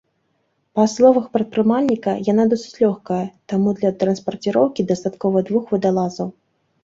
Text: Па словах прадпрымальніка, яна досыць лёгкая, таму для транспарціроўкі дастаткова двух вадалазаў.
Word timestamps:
Па 0.77 0.83
словах 0.93 1.25
прадпрымальніка, 1.35 2.11
яна 2.31 2.43
досыць 2.53 2.79
лёгкая, 2.85 3.19
таму 3.53 3.69
для 3.81 3.91
транспарціроўкі 4.05 4.87
дастаткова 4.93 5.37
двух 5.51 5.63
вадалазаў. 5.77 6.27